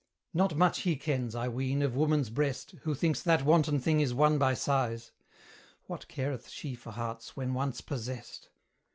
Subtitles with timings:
[0.33, 4.15] Not much he kens, I ween, of woman's breast, Who thinks that wanton thing is
[4.15, 5.11] won by sighs;
[5.85, 8.49] What careth she for hearts when once possessed?